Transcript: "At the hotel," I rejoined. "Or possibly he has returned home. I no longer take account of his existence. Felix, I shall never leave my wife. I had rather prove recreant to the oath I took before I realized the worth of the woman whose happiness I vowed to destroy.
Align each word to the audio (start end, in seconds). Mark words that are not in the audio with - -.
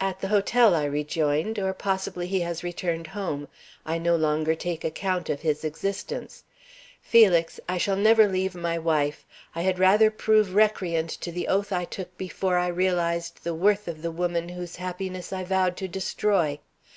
"At 0.00 0.18
the 0.22 0.26
hotel," 0.26 0.74
I 0.74 0.82
rejoined. 0.86 1.56
"Or 1.60 1.72
possibly 1.72 2.26
he 2.26 2.40
has 2.40 2.64
returned 2.64 3.06
home. 3.06 3.46
I 3.84 3.96
no 3.96 4.16
longer 4.16 4.56
take 4.56 4.82
account 4.82 5.30
of 5.30 5.42
his 5.42 5.62
existence. 5.62 6.42
Felix, 7.00 7.60
I 7.68 7.78
shall 7.78 7.94
never 7.94 8.26
leave 8.26 8.56
my 8.56 8.76
wife. 8.76 9.24
I 9.54 9.62
had 9.62 9.78
rather 9.78 10.10
prove 10.10 10.56
recreant 10.56 11.10
to 11.10 11.30
the 11.30 11.46
oath 11.46 11.70
I 11.72 11.84
took 11.84 12.18
before 12.18 12.58
I 12.58 12.66
realized 12.66 13.44
the 13.44 13.54
worth 13.54 13.86
of 13.86 14.02
the 14.02 14.10
woman 14.10 14.48
whose 14.48 14.74
happiness 14.74 15.32
I 15.32 15.44
vowed 15.44 15.76
to 15.76 15.86
destroy. 15.86 16.58